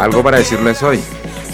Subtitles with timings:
[0.00, 1.00] Algo para decirles hoy.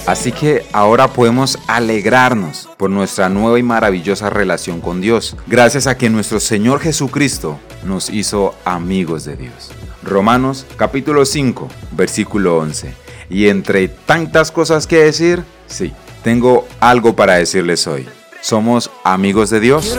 [0.07, 5.97] Así que ahora podemos alegrarnos por nuestra nueva y maravillosa relación con Dios, gracias a
[5.97, 9.71] que nuestro Señor Jesucristo nos hizo amigos de Dios.
[10.03, 12.95] Romanos capítulo 5, versículo 11.
[13.29, 15.93] Y entre tantas cosas que decir, sí,
[16.25, 18.09] tengo algo para decirles hoy.
[18.43, 19.99] ¿Somos amigos de Dios?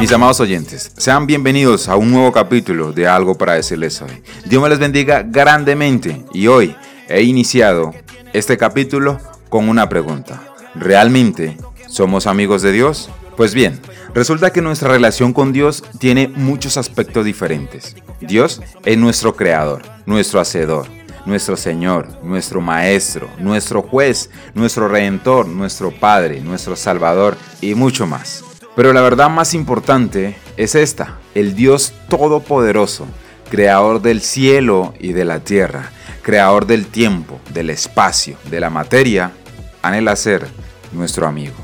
[0.00, 4.22] Mis amados oyentes, sean bienvenidos a un nuevo capítulo de Algo para decirles hoy.
[4.46, 6.74] Dios me les bendiga grandemente y hoy
[7.08, 7.92] he iniciado
[8.32, 10.42] este capítulo con una pregunta.
[10.74, 13.10] ¿Realmente somos amigos de Dios?
[13.36, 13.78] Pues bien,
[14.14, 17.94] resulta que nuestra relación con Dios tiene muchos aspectos diferentes.
[18.20, 20.86] Dios es nuestro creador, nuestro hacedor,
[21.26, 28.44] nuestro Señor, nuestro Maestro, nuestro juez, nuestro Redentor, nuestro Padre, nuestro Salvador y mucho más.
[28.74, 33.06] Pero la verdad más importante es esta, el Dios Todopoderoso,
[33.50, 35.90] Creador del cielo y de la tierra,
[36.22, 39.32] Creador del tiempo, del espacio, de la materia,
[39.82, 40.46] anhela ser
[40.92, 41.54] nuestro amigo.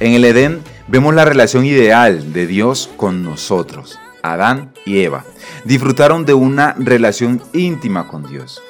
[0.00, 3.98] En el Edén vemos la relación ideal de Dios con nosotros.
[4.22, 5.24] Adán y Eva
[5.64, 8.60] disfrutaron de una relación íntima con Dios.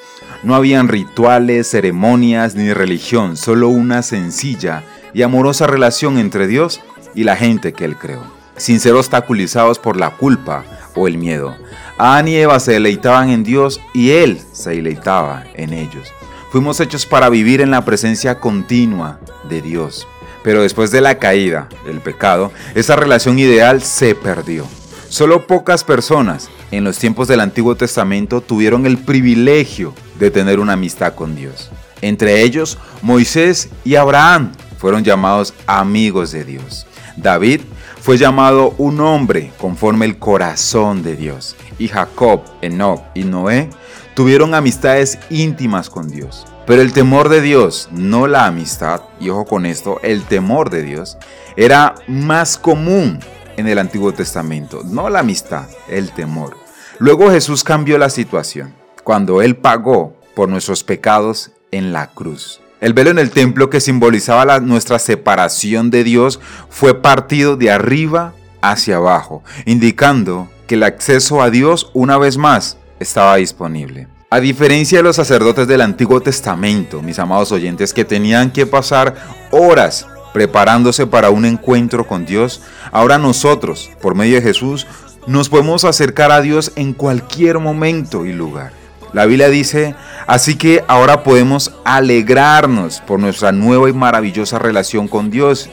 [0.43, 6.81] No habían rituales, ceremonias ni religión, solo una sencilla y amorosa relación entre Dios
[7.15, 8.23] y la gente que Él creó,
[8.57, 10.63] sin ser obstaculizados por la culpa
[10.95, 11.55] o el miedo.
[11.97, 16.13] Adán y Eva se deleitaban en Dios y Él se deleitaba en ellos.
[16.51, 20.07] Fuimos hechos para vivir en la presencia continua de Dios.
[20.43, 24.65] Pero después de la caída, el pecado, esa relación ideal se perdió.
[25.09, 30.73] Solo pocas personas en los tiempos del Antiguo Testamento tuvieron el privilegio de tener una
[30.73, 31.71] amistad con Dios.
[32.01, 36.85] Entre ellos, Moisés y Abraham fueron llamados amigos de Dios.
[37.17, 37.61] David
[37.99, 41.55] fue llamado un hombre conforme el corazón de Dios.
[41.79, 43.71] Y Jacob, Enoch y Noé
[44.13, 46.45] tuvieron amistades íntimas con Dios.
[46.67, 50.83] Pero el temor de Dios, no la amistad, y ojo con esto, el temor de
[50.83, 51.17] Dios
[51.57, 53.19] era más común
[53.59, 56.57] en el Antiguo Testamento, no la amistad, el temor.
[56.97, 62.61] Luego Jesús cambió la situación cuando Él pagó por nuestros pecados en la cruz.
[62.81, 66.39] El velo en el templo que simbolizaba la- nuestra separación de Dios
[66.69, 72.77] fue partido de arriba hacia abajo, indicando que el acceso a Dios una vez más
[72.99, 74.07] estaba disponible.
[74.29, 79.15] A diferencia de los sacerdotes del Antiguo Testamento, mis amados oyentes, que tenían que pasar
[79.51, 84.87] horas preparándose para un encuentro con Dios, ahora nosotros, por medio de Jesús,
[85.27, 88.71] nos podemos acercar a Dios en cualquier momento y lugar.
[89.13, 89.95] La Biblia dice,
[90.27, 95.69] así que ahora podemos alegrarnos por nuestra nueva y maravillosa relación con Dios,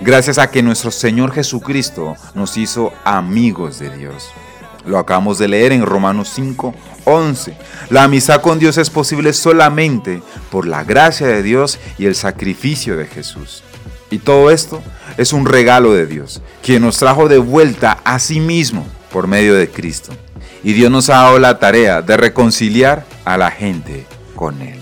[0.00, 4.30] gracias a que nuestro Señor Jesucristo nos hizo amigos de Dios.
[4.86, 6.74] Lo acabamos de leer en Romanos 5,
[7.04, 7.54] 11.
[7.90, 12.96] La amistad con Dios es posible solamente por la gracia de Dios y el sacrificio
[12.96, 13.62] de Jesús.
[14.10, 14.82] Y todo esto
[15.16, 19.54] es un regalo de Dios, quien nos trajo de vuelta a sí mismo por medio
[19.54, 20.12] de Cristo.
[20.62, 24.04] Y Dios nos ha dado la tarea de reconciliar a la gente
[24.34, 24.78] con Él.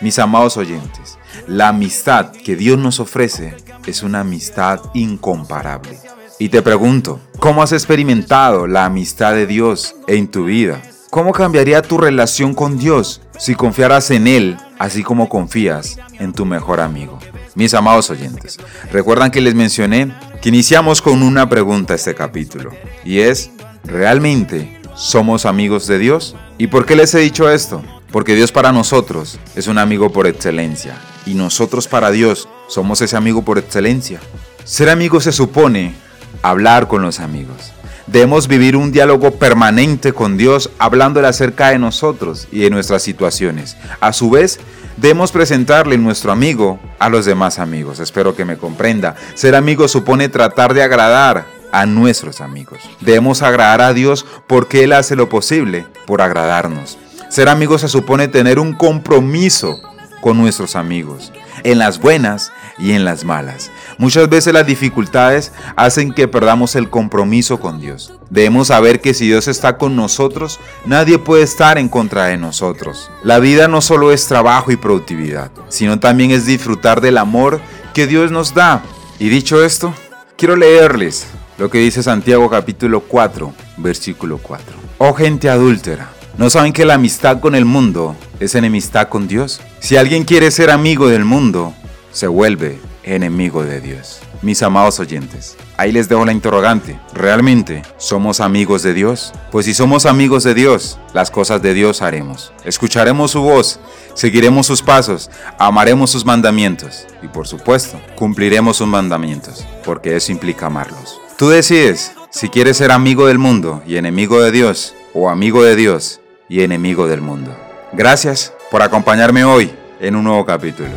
[0.00, 3.54] Mis amados oyentes, la amistad que Dios nos ofrece
[3.86, 5.98] es una amistad incomparable.
[6.38, 10.82] Y te pregunto, ¿cómo has experimentado la amistad de Dios en tu vida?
[11.10, 16.44] ¿Cómo cambiaría tu relación con Dios si confiaras en Él así como confías en tu
[16.44, 17.18] mejor amigo?
[17.58, 18.56] Mis amados oyentes,
[18.92, 22.70] recuerdan que les mencioné que iniciamos con una pregunta este capítulo
[23.04, 23.50] y es,
[23.82, 26.36] ¿realmente somos amigos de Dios?
[26.56, 27.82] ¿Y por qué les he dicho esto?
[28.12, 30.94] Porque Dios para nosotros es un amigo por excelencia
[31.26, 34.20] y nosotros para Dios somos ese amigo por excelencia.
[34.62, 35.96] Ser amigo se supone
[36.42, 37.72] hablar con los amigos.
[38.10, 43.76] Debemos vivir un diálogo permanente con Dios hablándole acerca de nosotros y de nuestras situaciones.
[44.00, 44.58] A su vez,
[44.96, 48.00] debemos presentarle nuestro amigo a los demás amigos.
[48.00, 49.14] Espero que me comprenda.
[49.34, 52.78] Ser amigo supone tratar de agradar a nuestros amigos.
[53.00, 56.96] Debemos agradar a Dios porque Él hace lo posible por agradarnos.
[57.28, 59.82] Ser amigo se supone tener un compromiso
[60.20, 61.32] con nuestros amigos,
[61.64, 63.70] en las buenas y en las malas.
[63.98, 68.12] Muchas veces las dificultades hacen que perdamos el compromiso con Dios.
[68.30, 73.10] Debemos saber que si Dios está con nosotros, nadie puede estar en contra de nosotros.
[73.22, 77.60] La vida no solo es trabajo y productividad, sino también es disfrutar del amor
[77.94, 78.82] que Dios nos da.
[79.18, 79.94] Y dicho esto,
[80.36, 81.26] quiero leerles
[81.58, 84.76] lo que dice Santiago capítulo 4, versículo 4.
[84.98, 89.60] Oh gente adúltera, ¿no saben que la amistad con el mundo es enemistad con Dios?
[89.80, 91.74] Si alguien quiere ser amigo del mundo,
[92.12, 94.20] se vuelve enemigo de Dios.
[94.40, 95.56] mis amados oyentes.
[95.76, 96.96] Ahí les dejo la interrogante.
[97.12, 99.32] ¿Realmente somos amigos de Dios?
[99.50, 102.52] Pues si somos amigos de Dios, las cosas de Dios haremos.
[102.64, 103.80] Escucharemos su voz,
[104.14, 110.66] seguiremos sus pasos, amaremos sus mandamientos y por supuesto, cumpliremos sus mandamientos, porque eso implica
[110.66, 111.20] amarlos.
[111.36, 115.74] Tú decides si quieres ser amigo del mundo y enemigo de Dios, o amigo de
[115.74, 117.54] Dios y enemigo del mundo.
[117.92, 120.90] Gracias por acompañarme hoy en un nuevo capítulo.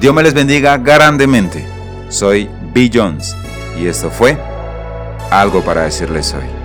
[0.00, 1.66] Dios me les bendiga grandemente.
[2.08, 2.90] Soy B.
[2.92, 3.36] Jones
[3.78, 4.38] y esto fue
[5.30, 6.57] algo para decirles hoy.